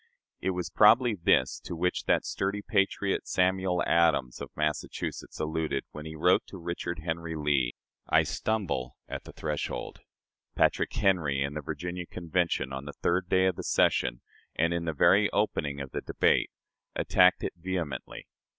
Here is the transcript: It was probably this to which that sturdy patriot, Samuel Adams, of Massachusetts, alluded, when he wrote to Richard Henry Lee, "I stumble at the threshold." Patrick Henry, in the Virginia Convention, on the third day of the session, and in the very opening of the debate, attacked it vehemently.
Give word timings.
It 0.39 0.49
was 0.49 0.71
probably 0.71 1.13
this 1.13 1.59
to 1.59 1.75
which 1.75 2.05
that 2.05 2.25
sturdy 2.25 2.63
patriot, 2.63 3.27
Samuel 3.27 3.83
Adams, 3.85 4.41
of 4.41 4.49
Massachusetts, 4.55 5.39
alluded, 5.39 5.83
when 5.91 6.07
he 6.07 6.15
wrote 6.15 6.41
to 6.47 6.57
Richard 6.57 7.01
Henry 7.05 7.35
Lee, 7.35 7.75
"I 8.09 8.23
stumble 8.23 8.97
at 9.07 9.25
the 9.25 9.31
threshold." 9.31 9.99
Patrick 10.55 10.91
Henry, 10.91 11.43
in 11.43 11.53
the 11.53 11.61
Virginia 11.61 12.07
Convention, 12.07 12.73
on 12.73 12.85
the 12.85 12.93
third 13.03 13.29
day 13.29 13.45
of 13.45 13.57
the 13.57 13.63
session, 13.63 14.21
and 14.55 14.73
in 14.73 14.85
the 14.85 14.93
very 14.93 15.29
opening 15.29 15.79
of 15.79 15.91
the 15.91 16.01
debate, 16.01 16.49
attacked 16.95 17.43
it 17.43 17.53
vehemently. 17.55 18.25